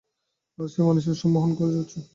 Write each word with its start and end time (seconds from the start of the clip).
আর 0.57 0.67
সে 0.67 0.79
মানুষকে 0.87 1.13
সম্মোহন 1.21 1.51
করে 1.59 1.71
যাচ্ছে! 1.77 1.99